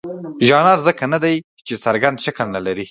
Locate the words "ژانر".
0.47-0.77